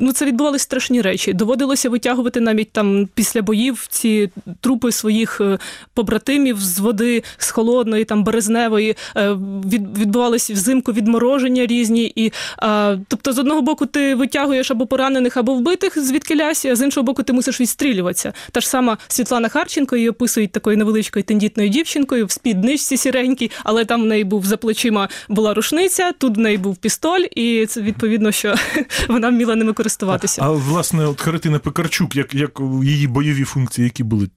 Ну 0.00 0.12
це 0.12 0.26
відбувалися 0.26 0.62
страшні 0.62 1.02
речі. 1.02 1.32
Доводилося 1.32 1.90
витягувати 1.90 2.40
навіть 2.40 2.72
там 2.72 3.08
після 3.14 3.42
боїв 3.42 3.86
ці 3.90 4.30
трупи 4.60 4.92
своїх 4.92 5.40
е, 5.40 5.58
побратимів 5.94 6.60
з 6.60 6.78
води, 6.78 7.22
з 7.38 7.50
холодної, 7.50 8.04
там 8.04 8.24
березневої. 8.24 8.96
Е, 9.16 9.32
від, 9.64 9.98
відбувалися 9.98 10.52
взимку 10.52 10.92
відмороження 10.92 11.66
різні. 11.66 12.12
І 12.16 12.32
е, 12.62 12.98
тобто, 13.08 13.32
з 13.32 13.38
одного 13.38 13.62
боку, 13.62 13.86
ти 13.86 14.07
витягуєш 14.14 14.70
або 14.70 14.86
поранених, 14.86 15.36
або 15.36 15.54
вбитих 15.54 15.98
звідки 15.98 16.36
лясі, 16.36 16.68
а 16.68 16.76
з 16.76 16.84
іншого 16.84 17.04
боку, 17.04 17.22
ти 17.22 17.32
мусиш 17.32 17.60
відстрілюватися. 17.60 18.32
Та 18.52 18.60
ж 18.60 18.68
сама 18.68 18.98
Світлана 19.08 19.48
Харченко 19.48 19.96
її 19.96 20.08
описують 20.08 20.52
такою 20.52 20.76
невеличкою 20.76 21.22
тендітною 21.22 21.68
дівчинкою 21.68 22.26
в 22.26 22.30
спідничці 22.30 22.96
сіренькій, 22.96 23.50
але 23.64 23.84
там 23.84 24.02
в 24.02 24.06
неї 24.06 24.24
був 24.24 24.46
за 24.46 24.56
плечима 24.56 25.08
була 25.28 25.54
рушниця, 25.54 26.12
тут 26.12 26.36
в 26.36 26.40
неї 26.40 26.58
був 26.58 26.76
пістоль, 26.76 27.20
і 27.36 27.66
це 27.66 27.80
відповідно, 27.80 28.32
що 28.32 28.54
вона 29.08 29.28
вміла 29.28 29.54
ними 29.54 29.72
користуватися. 29.72 30.42
А 30.44 30.50
власне, 30.50 31.06
от 31.06 31.20
Харитина 31.20 31.58
Пекарчук, 31.58 32.16
як, 32.16 32.34
як 32.34 32.60
її 32.84 33.06
бойові 33.06 33.44
функції, 33.44 33.84
які 33.84 34.02
були? 34.04 34.28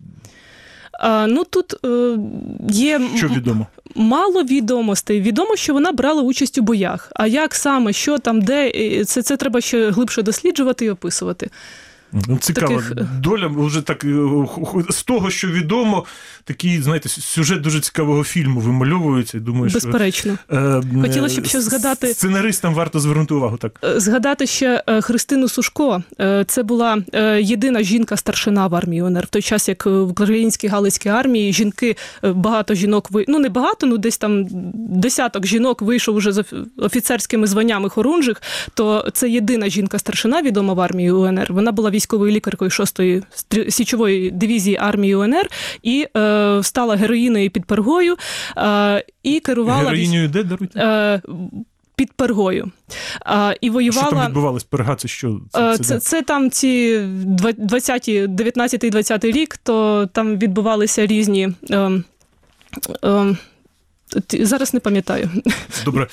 Ну 1.27 1.43
тут 1.49 1.85
е, 1.85 2.17
є 2.69 3.01
Що 3.15 3.27
відомо? 3.27 3.67
мало 3.95 4.43
відомостей. 4.43 5.21
Відомо, 5.21 5.55
що 5.55 5.73
вона 5.73 5.91
брала 5.91 6.21
участь 6.21 6.57
у 6.57 6.61
боях. 6.61 7.11
А 7.15 7.27
як 7.27 7.55
саме, 7.55 7.93
що 7.93 8.17
там, 8.17 8.41
де 8.41 8.71
е, 8.75 9.05
це, 9.05 9.21
це 9.21 9.37
треба 9.37 9.61
ще 9.61 9.91
глибше 9.91 10.21
досліджувати 10.21 10.85
і 10.85 10.89
описувати. 10.89 11.49
Ну, 12.13 12.37
Цікава 12.37 12.81
Таких- 12.89 13.05
доля. 13.19 13.47
Вже 13.47 13.81
так 13.81 14.03
е, 14.03 14.15
ху- 14.47 14.85
з 14.89 15.03
того, 15.03 15.29
що 15.29 15.47
відомо, 15.47 16.05
такий, 16.43 16.81
знаєте, 16.81 17.09
сюжет 17.09 17.61
дуже 17.61 17.79
цікавого 17.79 18.23
фільму 18.23 18.59
вимальовується. 18.59 19.37
і 19.37 19.41
Думаю, 19.41 19.69
що 19.69 19.79
Безперечно. 19.79 20.37
е, 20.51 20.81
Хотілося 21.01 21.41
б 21.41 21.45
ще 21.45 21.57
е, 21.57 21.61
згадати- 21.61 22.07
Сценаристам 22.13 22.73
варто 22.73 22.99
звернути 22.99 23.33
увагу. 23.33 23.57
Так. 23.57 23.79
Е, 23.83 23.99
Згадати 23.99 24.47
ще 24.47 24.83
е, 24.87 25.01
Христину 25.01 25.47
Сушко. 25.47 26.03
Е, 26.19 26.45
Це 26.47 26.63
була 26.63 26.97
е, 27.13 27.41
єдина 27.41 27.83
жінка-старшина 27.83 28.67
в 28.67 28.75
армії 28.75 29.01
УНР. 29.01 29.23
В 29.25 29.29
той 29.29 29.41
час, 29.41 29.67
як 29.69 29.87
е, 29.87 29.89
в 29.89 30.09
українській 30.11 30.67
галицькій 30.67 31.09
армії 31.09 31.53
жінки, 31.53 31.95
е, 32.23 32.31
багато 32.33 32.73
жінок 32.73 33.11
ви 33.11 33.25
ну 33.27 33.39
не 33.39 33.49
багато, 33.49 33.87
ну 33.87 33.97
десь 33.97 34.17
там 34.17 34.45
десяток 34.89 35.45
жінок 35.47 35.81
вийшов 35.81 36.15
уже 36.15 36.31
з 36.31 36.43
офіцерськими 36.77 37.47
званнями 37.47 37.89
хорунжих. 37.89 38.41
То 38.73 39.09
це 39.13 39.29
єдина 39.29 39.69
жінка-старшина 39.69 40.41
відома 40.41 40.73
в 40.73 40.79
армії 40.79 41.11
УНР. 41.11 41.47
Вона 41.53 41.71
була 41.71 41.89
військовою 42.01 42.31
лікаркою 42.31 42.69
6-ї 42.69 43.23
січової 43.71 44.31
дивізії 44.31 44.77
армії 44.77 45.15
УНР 45.15 45.47
і 45.83 46.07
е, 46.17 46.59
стала 46.63 46.95
героїною 46.95 47.49
під 47.49 47.65
пергою 47.65 48.15
е, 48.57 49.05
і 49.23 49.39
керувала 49.39 49.83
Героїню 49.83 50.27
де 50.27 50.43
даруйте? 50.43 50.79
е, 50.79 51.21
під 51.95 52.13
пергою. 52.13 52.71
А, 53.25 53.53
і 53.61 53.91
Що 53.91 54.01
там 54.09 54.27
відбувалось? 54.27 54.63
Перга, 54.63 54.95
це 54.95 55.07
що? 55.07 55.41
Е, 55.55 55.77
Це, 55.77 55.99
це 55.99 56.21
там 56.21 56.51
ці 56.51 56.99
20, 57.57 58.35
19 58.35 58.91
20 58.91 59.25
рік, 59.25 59.57
то 59.57 60.05
там 60.13 60.37
відбувалися 60.37 61.05
різні. 61.05 61.49
Е, 61.69 61.91
е, 63.05 63.35
зараз 64.29 64.73
не 64.73 64.79
пам'ятаю. 64.79 65.29
Добре. 65.85 66.07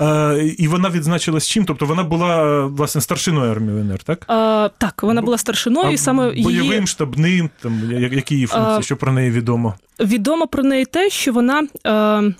Е, 0.00 0.54
і 0.58 0.68
вона 0.68 0.90
відзначилась 0.90 1.48
чим? 1.48 1.64
Тобто 1.64 1.86
вона 1.86 2.04
була 2.04 2.64
власне 2.66 3.00
старшиною 3.00 3.50
армії 3.52 3.80
УНР, 3.80 4.02
так? 4.02 4.18
Е, 4.22 4.70
так, 4.78 5.02
вона 5.02 5.22
була 5.22 5.38
старшиною, 5.38 5.90
і 5.90 5.98
саме 5.98 6.42
бойовим, 6.42 6.72
її 6.72 6.86
штабним, 6.86 7.50
там 7.62 7.92
які 8.12 8.34
її 8.34 8.46
функції, 8.46 8.76
А, 8.78 8.82
що 8.82 8.96
про 8.96 9.12
неї 9.12 9.30
відомо? 9.30 9.74
відомо 10.00 10.46
про 10.46 10.62
неї 10.62 10.84
те, 10.84 11.10
що 11.10 11.32
вона. 11.32 11.66
Е, 11.86 12.34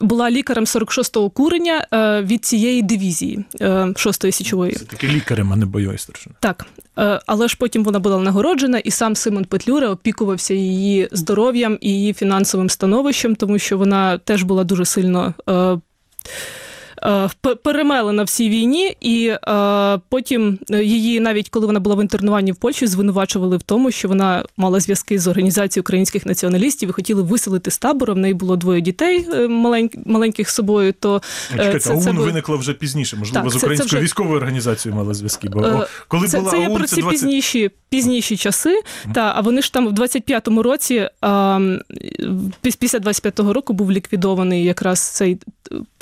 була 0.00 0.30
лікарем 0.30 0.64
46-го 0.64 1.30
курення 1.30 1.86
е, 1.92 2.22
від 2.22 2.44
цієї 2.44 2.82
дивізії 2.82 3.44
е, 3.60 3.68
6-ї 3.68 4.32
січової. 4.32 4.72
Це 4.72 4.84
таки 4.84 5.08
лікарем, 5.08 5.52
а 5.52 5.56
не 5.56 5.66
бойовий 5.66 5.98
старшина. 5.98 6.34
Так, 6.40 6.66
Е, 6.98 7.20
але 7.26 7.48
ж 7.48 7.56
потім 7.60 7.84
вона 7.84 7.98
була 7.98 8.18
нагороджена, 8.18 8.78
і 8.78 8.90
сам 8.90 9.16
Симон 9.16 9.44
Петлюра 9.44 9.90
опікувався 9.90 10.54
її 10.54 11.08
здоров'ям 11.12 11.78
і 11.80 11.90
її 11.90 12.12
фінансовим 12.12 12.70
становищем, 12.70 13.34
тому 13.34 13.58
що 13.58 13.78
вона 13.78 14.18
теж 14.18 14.42
була 14.42 14.64
дуже 14.64 14.84
сильно. 14.84 15.34
Е, 17.02 17.10
е, 17.10 17.28
п- 17.40 17.54
перемелена 17.54 18.22
в 18.24 18.28
цій 18.28 18.48
війні, 18.48 18.96
і 19.00 19.26
е, 19.28 19.98
потім 20.08 20.58
її, 20.70 21.20
навіть 21.20 21.48
коли 21.48 21.66
вона 21.66 21.80
була 21.80 21.96
в 21.96 22.02
інтернуванні 22.02 22.52
в 22.52 22.56
Польщі, 22.56 22.86
звинувачували 22.86 23.56
в 23.56 23.62
тому, 23.62 23.90
що 23.90 24.08
вона 24.08 24.44
мала 24.56 24.80
зв'язки 24.80 25.18
з 25.18 25.26
організацією 25.26 25.82
українських 25.82 26.26
націоналістів 26.26 26.88
і 26.88 26.92
хотіли 26.92 27.22
виселити 27.22 27.70
з 27.70 27.78
табору. 27.78 28.14
В 28.14 28.18
неї 28.18 28.34
було 28.34 28.56
двоє 28.56 28.80
дітей 28.80 29.26
е, 29.34 29.48
маленьких, 30.06 30.50
з 30.50 30.54
собою. 30.54 30.92
То 31.00 31.22
Чекайте, 31.50 31.78
це- 31.78 31.92
а 31.92 31.96
це 31.96 32.08
ОУН 32.08 32.16
було- 32.16 32.26
виникла 32.26 32.56
вже 32.56 32.72
пізніше, 32.72 33.16
можливо, 33.16 33.44
Так, 33.44 33.50
з 33.50 33.54
це- 33.54 33.60
це 33.60 33.66
українською 33.66 33.98
вже- 33.98 34.04
військовою 34.04 34.36
організацією 34.36 34.96
мала 34.96 35.14
зв'язки. 35.14 35.48
Бо 35.48 35.60
Е, 35.60 35.86
коли 36.08 36.28
це, 36.28 36.38
була 36.38 36.50
це 36.50 36.58
я 36.60 36.68
ОУН, 36.68 36.76
про 36.78 36.86
ці 36.86 37.00
20... 37.00 37.10
пізніші, 37.20 37.70
пізніші 37.88 38.36
часи. 38.36 38.80
Та, 39.14 39.32
а 39.36 39.40
вони 39.40 39.62
ж 39.62 39.72
там 39.72 39.88
в 39.88 39.92
25-му 39.92 40.62
році, 40.62 41.08
а, 41.20 41.60
після 42.78 42.98
25-го 42.98 43.52
року 43.52 43.72
був 43.72 43.92
ліквідований 43.92 44.64
якраз 44.64 45.00
цей 45.00 45.32
е, 45.32 45.36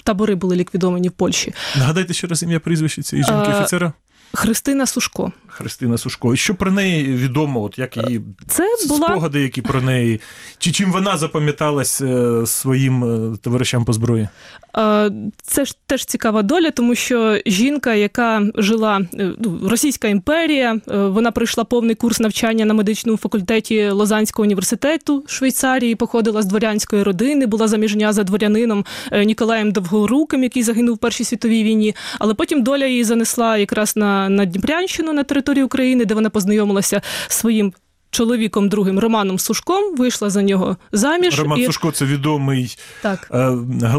табори 0.04 0.34
були 0.34 0.56
ліквідовані 0.56 1.08
в 1.08 1.12
Польщі. 1.12 1.54
Нагадайте 1.76 2.14
ще 2.14 2.26
раз 2.26 2.42
ім'я 2.42 2.60
прізвище 2.60 3.02
цієї 3.02 3.24
жінки 3.26 3.50
Е, 3.50 3.58
офіцера 3.58 3.92
Христина 4.32 4.86
Сушко. 4.86 5.32
Христина 5.54 5.98
Сушко. 5.98 6.34
І 6.34 6.36
що 6.36 6.54
про 6.54 6.70
неї 6.70 7.04
відомо? 7.04 7.62
От 7.62 7.78
як 7.78 7.96
її 7.96 8.20
Це 8.46 8.64
була 8.88 9.08
спогади, 9.08 9.40
які 9.40 9.62
про 9.62 9.82
неї, 9.82 10.20
чи 10.58 10.72
чим 10.72 10.92
вона 10.92 11.16
запам'яталась 11.16 12.00
е, 12.00 12.46
своїм 12.46 13.04
е, 13.04 13.36
товаришам 13.36 13.84
по 13.84 13.92
зброї? 13.92 14.28
Е, 14.76 15.10
Це 15.42 15.64
ж 15.64 15.74
теж 15.86 16.04
цікава 16.04 16.42
доля, 16.42 16.70
тому 16.70 16.94
що 16.94 17.38
жінка, 17.46 17.94
яка 17.94 18.42
жила 18.54 19.00
ну, 19.12 19.60
Російська 19.68 20.08
імперія, 20.08 20.80
вона 20.86 21.30
пройшла 21.30 21.64
повний 21.64 21.94
курс 21.94 22.20
навчання 22.20 22.64
на 22.64 22.74
медичному 22.74 23.18
факультеті 23.18 23.88
Лозанського 23.88 24.44
університету 24.44 25.24
Швейцарії, 25.26 25.94
походила 25.94 26.42
з 26.42 26.46
дворянської 26.46 27.02
родини, 27.02 27.46
була 27.46 27.68
заміжня 27.68 28.12
за 28.12 28.22
дворянином 28.22 28.84
Ніколаєм 29.24 29.72
Довгоруким, 29.72 30.42
який 30.42 30.62
загинув 30.62 30.94
в 30.94 30.98
Першій 30.98 31.24
світовій 31.24 31.64
війні. 31.64 31.94
Але 32.18 32.34
потім 32.34 32.62
доля 32.62 32.86
її 32.86 33.04
занесла 33.04 33.56
якраз 33.56 33.96
на, 33.96 34.23
на 34.28 34.44
Дніпрянщину 34.44 35.12
на 35.12 35.24
території 35.24 35.64
України, 35.64 36.04
де 36.04 36.14
вона 36.14 36.30
познайомилася 36.30 37.02
своїм. 37.28 37.72
Чоловіком 38.10 38.68
другим 38.68 38.98
Романом 38.98 39.38
Сушком 39.38 39.96
вийшла 39.96 40.30
за 40.30 40.42
нього 40.42 40.76
заміж. 40.92 41.38
Роман 41.40 41.58
і... 41.60 41.66
Сушко 41.66 41.90
це 41.90 42.04
відомий 42.04 42.76
Так. 43.02 43.28
е, 43.34 43.52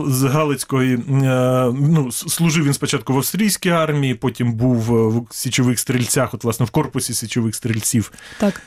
з 0.08 0.24
Галицької. 0.24 0.94
е, 0.96 1.00
Ну, 1.79 2.12
служив 2.12 2.65
він 2.65 2.74
спочатку 2.74 3.13
в 3.13 3.17
австрійській 3.17 3.70
армії, 3.70 4.15
потім 4.15 4.53
був 4.53 4.96
е, 4.96 5.08
в 5.08 5.36
січових 5.36 5.79
стрільцях, 5.79 6.34
от 6.34 6.44
власне 6.44 6.65
в 6.65 6.70
корпусі 6.70 7.13
січових 7.13 7.55
стрільців. 7.55 8.12
Так. 8.39 8.62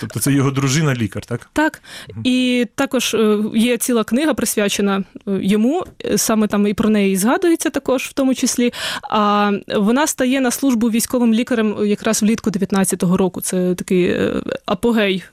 Тобто 0.00 0.20
це 0.20 0.32
його 0.32 0.50
дружина, 0.50 0.94
лікар, 0.94 1.24
так? 1.24 1.50
Так, 1.52 1.82
і 2.24 2.66
також 2.74 3.14
е, 3.14 3.38
є 3.54 3.76
ціла 3.76 4.04
книга 4.04 4.34
присвячена 4.34 4.98
е, 4.98 5.04
йому, 5.42 5.84
саме 6.16 6.46
там 6.46 6.66
і 6.66 6.74
про 6.74 6.90
неї 6.90 7.16
згадується 7.16 7.70
також, 7.70 8.02
в 8.02 8.12
тому 8.12 8.34
числі. 8.34 8.72
А 9.10 9.52
вона 9.76 10.06
стає 10.06 10.40
на 10.40 10.50
службу 10.50 10.90
військовим 10.90 11.34
лікарем 11.34 11.76
якраз 11.86 12.22
влітку 12.22 12.50
19-го 12.50 13.16
року. 13.16 13.40
Це 13.40 13.74
такий 13.74 14.04
е, 14.04 14.42
апогей 14.66 15.24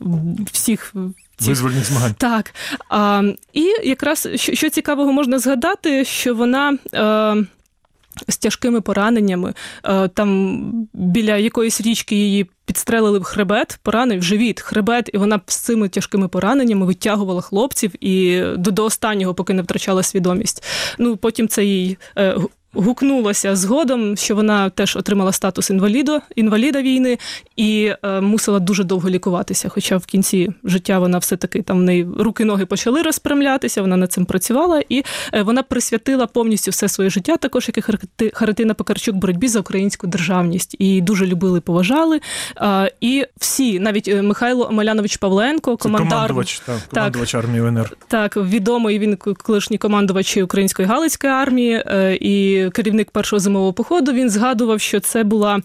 всіх 0.51 0.93
Визвольних 1.39 1.85
змагань. 1.85 2.15
так. 2.17 2.53
А, 2.89 3.23
і 3.53 3.63
якраз 3.83 4.27
що, 4.35 4.55
що 4.55 4.69
цікавого 4.69 5.13
можна 5.13 5.39
згадати, 5.39 6.05
що 6.05 6.35
вона. 6.35 6.77
Е, 6.93 7.45
з 8.27 8.37
тяжкими 8.37 8.81
пораненнями. 8.81 9.53
Там 10.13 10.61
біля 10.93 11.37
якоїсь 11.37 11.81
річки 11.81 12.15
її 12.15 12.49
підстрелили 12.69 13.19
в 13.19 13.23
хребет, 13.23 13.79
поранив 13.83 14.23
живіт, 14.23 14.61
хребет, 14.61 15.09
і 15.13 15.17
вона 15.17 15.41
з 15.47 15.55
цими 15.55 15.89
тяжкими 15.89 16.27
пораненнями 16.27 16.85
витягувала 16.85 17.41
хлопців 17.41 18.05
і 18.05 18.43
до, 18.57 18.71
до 18.71 18.85
останнього, 18.85 19.33
поки 19.33 19.53
не 19.53 19.61
втрачала 19.61 20.03
свідомість. 20.03 20.63
Ну 20.97 21.17
потім 21.17 21.47
це 21.47 21.65
їй 21.65 21.97
е, 22.17 22.35
гукнулося 22.73 23.55
згодом, 23.55 24.17
що 24.17 24.35
вона 24.35 24.69
теж 24.69 24.95
отримала 24.95 25.31
статус 25.31 25.69
інваліду, 25.69 26.21
інваліда 26.35 26.81
війни 26.81 27.17
і 27.55 27.91
е, 28.03 28.21
мусила 28.21 28.59
дуже 28.59 28.83
довго 28.83 29.09
лікуватися. 29.09 29.69
Хоча 29.69 29.97
в 29.97 30.05
кінці 30.05 30.49
життя 30.63 30.99
вона 30.99 31.17
все 31.17 31.37
таки 31.37 31.61
там 31.61 31.77
в 31.77 31.81
неї 31.81 32.07
руки 32.19 32.45
ноги 32.45 32.65
почали 32.65 33.01
розпрямлятися, 33.01 33.81
вона 33.81 33.97
над 33.97 34.11
цим 34.11 34.25
працювала, 34.25 34.83
і 34.89 35.03
е, 35.33 35.41
вона 35.41 35.63
присвятила 35.63 36.27
повністю 36.27 36.71
все 36.71 36.89
своє 36.89 37.09
життя, 37.09 37.37
також 37.37 37.67
як 37.67 37.77
і 37.77 37.81
Харити- 37.81 38.31
Харитина 38.33 38.73
Покарчук, 38.73 39.15
боротьбі 39.15 39.47
за 39.47 39.59
українську 39.59 40.07
державність. 40.07 40.75
І 40.79 41.01
дуже 41.01 41.27
любили, 41.27 41.61
поважали. 41.61 42.19
Е, 42.61 42.91
і 43.01 43.25
всі, 43.37 43.79
навіть 43.79 44.07
е, 44.07 44.21
Михайло 44.21 44.67
Омелянович 44.67 45.17
Павленко, 45.17 45.77
командар 45.77 46.09
командувач, 46.09 46.59
так, 46.59 46.79
командувач 46.93 47.35
армії 47.35 47.61
УНР. 47.61 47.97
так, 48.07 48.37
відомий 48.37 48.99
він 48.99 49.15
колишній 49.15 49.77
командувач 49.77 50.37
Української 50.37 50.87
Галицької 50.87 51.33
армії 51.33 51.83
е, 51.85 52.17
керівник 52.73 53.11
першого 53.11 53.39
зимового 53.39 53.73
походу. 53.73 54.13
Він 54.13 54.29
згадував, 54.29 54.81
що 54.81 54.99
це 54.99 55.23
була. 55.23 55.61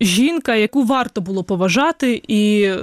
Жінка, 0.00 0.54
яку 0.54 0.84
варто 0.84 1.20
було 1.20 1.44
поважати, 1.44 2.22
і 2.28 2.62
е, 2.62 2.78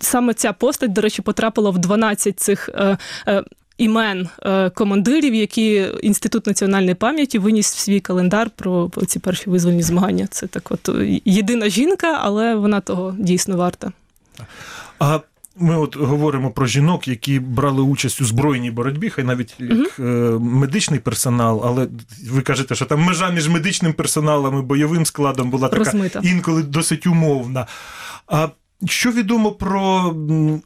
саме 0.00 0.34
ця 0.34 0.52
постать, 0.52 0.92
до 0.92 1.00
речі, 1.00 1.22
потрапила 1.22 1.70
в 1.70 1.78
12 1.78 2.40
цих 2.40 2.70
е, 2.74 2.98
е, 3.28 3.42
імен 3.78 4.28
е, 4.42 4.70
командирів, 4.70 5.34
які 5.34 5.88
інститут 6.02 6.46
національної 6.46 6.94
пам'яті 6.94 7.38
виніс 7.38 7.74
в 7.74 7.78
свій 7.78 8.00
календар 8.00 8.50
про, 8.50 8.90
ці 9.06 9.18
перші 9.18 9.50
визвольні 9.50 9.82
змагання. 9.82 10.26
Це 10.30 10.46
так, 10.46 10.70
от 10.70 10.88
е, 10.88 11.20
єдина 11.24 11.68
жінка, 11.68 12.18
але 12.22 12.54
вона 12.54 12.80
того 12.80 13.14
дійсно 13.18 13.56
варта. 13.56 13.92
Ми 15.56 15.76
от 15.76 15.96
говоримо 15.96 16.50
про 16.50 16.66
жінок, 16.66 17.08
які 17.08 17.40
брали 17.40 17.82
участь 17.82 18.20
у 18.20 18.24
збройній 18.24 18.70
боротьбі, 18.70 19.10
хай 19.10 19.24
навіть 19.24 19.54
як 19.58 19.98
е, 19.98 20.02
медичний 20.40 21.00
персонал, 21.00 21.62
але 21.64 21.88
ви 22.30 22.42
кажете, 22.42 22.74
що 22.74 22.84
там 22.84 23.00
межа 23.00 23.30
між 23.30 23.48
медичним 23.48 23.92
персоналом 23.92 24.58
і 24.58 24.62
бойовим 24.62 25.06
складом 25.06 25.50
була 25.50 25.68
така 25.68 25.84
Розмита. 25.84 26.20
інколи 26.24 26.62
досить 26.62 27.06
умовна. 27.06 27.66
А 28.26 28.48
що 28.86 29.12
відомо 29.12 29.52
про 29.52 30.14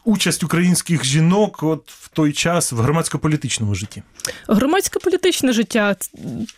участь 0.04 0.44
українських 0.44 1.04
жінок 1.04 1.62
от 1.62 1.90
в 1.90 2.08
той 2.08 2.32
час 2.32 2.72
в 2.72 2.80
громадсько-політичному 2.80 3.74
житті? 3.74 4.02
Громадське 4.48 4.98
політичне 4.98 5.52
життя 5.52 5.96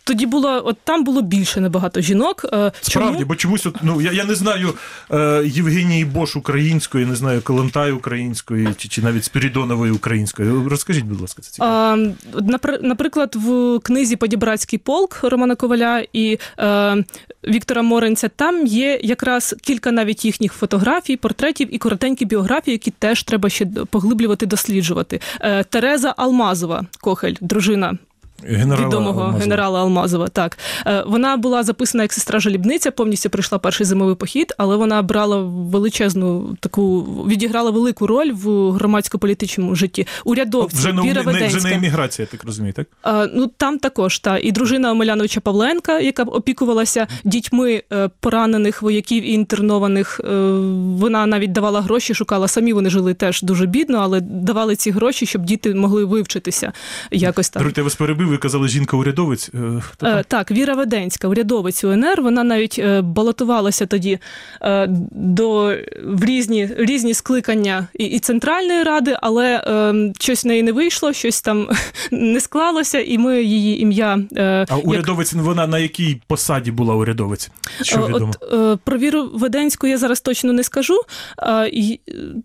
тоді 0.03 0.25
було, 0.25 0.61
от 0.65 0.77
там 0.83 1.03
було 1.03 1.21
більше 1.21 1.61
набагато 1.61 2.01
жінок. 2.01 2.45
Е, 2.53 2.71
Справді, 2.81 3.13
Чому? 3.13 3.25
бо 3.25 3.35
чомусь 3.35 3.65
от, 3.65 3.75
ну 3.83 4.01
я, 4.01 4.11
я 4.11 4.25
не 4.25 4.35
знаю 4.35 4.73
е, 5.11 5.43
Євгенії 5.45 6.05
Бош 6.05 6.35
української, 6.35 7.05
не 7.05 7.15
знаю 7.15 7.41
Калантай 7.41 7.91
української 7.91 8.67
чи, 8.77 8.89
чи 8.89 9.01
навіть 9.01 9.23
Спірідонової 9.23 9.91
української. 9.91 10.67
Розкажіть, 10.67 11.05
будь 11.05 11.21
ласка, 11.21 11.41
це 11.41 11.51
цікаво. 11.51 11.71
А, 11.71 12.77
наприклад, 12.81 13.35
в 13.35 13.79
книзі 13.79 14.15
Подібратський 14.15 14.79
полк 14.79 15.19
Романа 15.23 15.55
Коваля 15.55 16.03
і 16.13 16.37
е, 16.59 17.03
Віктора 17.47 17.81
Моренця 17.81 18.27
там 18.27 18.65
є 18.65 18.99
якраз 19.03 19.55
кілька 19.61 19.91
навіть 19.91 20.25
їхніх 20.25 20.53
фотографій, 20.53 21.17
портретів 21.17 21.50
і 21.59 21.77
коротенькі 21.77 22.25
біографії, 22.25 22.73
які 22.73 22.91
теж 22.91 23.23
треба 23.23 23.49
ще 23.49 23.65
поглиблювати, 23.65 24.45
досліджувати. 24.45 25.19
Е, 25.39 25.63
Тереза 25.63 26.13
Алмазова, 26.17 26.85
Кохель, 27.01 27.35
дружина 27.41 27.97
Генерала 28.43 28.87
відомого 28.87 29.21
Алмазова. 29.21 29.39
генерала 29.39 29.79
Алмазова. 29.79 30.27
Так 30.27 30.57
Е, 30.87 31.03
вона 31.07 31.37
була 31.37 31.63
записана 31.63 32.03
як 32.03 32.13
сестра 32.13 32.39
жалібниця, 32.39 32.91
повністю 32.91 33.29
пройшла 33.29 33.59
перший 33.59 33.85
зимовий 33.85 34.15
похід, 34.15 34.53
але 34.57 34.75
вона 34.75 35.01
брала 35.01 35.37
величезну 35.43 36.57
таку, 36.59 37.01
відіграла 37.27 37.71
велику 37.71 38.07
роль 38.07 38.31
в 38.31 38.71
громадсько-політичному 38.71 39.75
житті. 39.75 40.07
Урядовці 40.25 40.77
Вже 40.77 40.93
не, 40.93 41.01
Віра 41.01 41.23
не, 41.23 41.47
вже 41.47 41.67
не 41.67 41.75
еміграція, 41.75 42.27
так 42.31 42.43
розумію, 42.43 42.73
так? 42.73 42.87
А, 43.03 43.27
ну 43.33 43.47
там 43.57 43.79
також 43.79 44.19
та 44.19 44.37
і 44.37 44.51
дружина 44.51 44.91
Омеляновича 44.91 45.39
Павленка, 45.39 45.99
яка 45.99 46.23
опікувалася 46.23 47.07
дітьми 47.23 47.83
е, 47.93 48.09
поранених 48.19 48.81
вояків 48.81 49.23
і 49.23 49.31
інтернованих. 49.33 50.21
Е, 50.23 50.51
Вона 50.97 51.25
навіть 51.25 51.51
давала 51.51 51.81
гроші, 51.81 52.13
шукала 52.13 52.47
самі. 52.47 52.73
Вони 52.73 52.89
жили 52.89 53.13
теж 53.13 53.41
дуже 53.41 53.65
бідно, 53.65 53.97
але 53.97 54.21
давали 54.21 54.75
ці 54.75 54.91
гроші, 54.91 55.25
щоб 55.25 55.45
діти 55.45 55.75
могли 55.75 56.05
вивчитися 56.05 56.71
якось 57.11 57.49
там. 57.49 57.59
Даруйте, 57.61 57.81
я 57.81 57.83
вас 57.83 57.95
перебив, 57.95 58.30
ви 58.31 58.37
казали 58.37 58.67
жінка-урядовець. 58.67 59.49
Е? 59.53 59.81
Е, 60.03 60.23
Так, 60.27 60.51
Віра 60.51 60.73
Веденська, 60.75 61.27
урядовець 61.27 61.83
УНР. 61.83 62.21
Вона 62.21 62.43
навіть 62.43 62.79
е, 62.79 63.01
балотувалася 63.01 63.85
тоді 63.85 64.19
е, 64.61 64.87
до 65.11 65.75
в 66.03 66.25
різні 66.25 66.69
різні 66.77 67.13
скликання 67.13 67.87
і, 67.93 68.05
і 68.05 68.19
Центральної 68.19 68.83
ради, 68.83 69.15
але 69.21 69.63
е, 69.67 69.93
щось 70.19 70.43
в 70.43 70.47
неї 70.47 70.63
не 70.63 70.71
вийшло, 70.71 71.13
щось 71.13 71.41
там 71.41 71.67
не 72.11 72.39
склалося, 72.39 72.99
і 72.99 73.17
ми 73.17 73.43
її 73.43 73.81
ім'я 73.81 74.19
е, 74.35 74.65
А 74.69 74.75
як- 74.75 74.87
урядовець, 74.87 75.33
вона 75.33 75.67
на 75.67 75.79
якій 75.79 76.21
посаді 76.27 76.71
була 76.71 76.95
урядовець? 76.95 77.51
Що 77.81 77.99
Е, 77.99 78.07
відомо? 78.07 78.33
От 78.41 78.53
е, 78.53 78.77
про 78.83 78.97
Віру 78.97 79.29
Веденську 79.33 79.87
я 79.87 79.97
зараз 79.97 80.21
точно 80.21 80.53
не 80.53 80.63
скажу. 80.63 80.97
Е, 81.43 81.71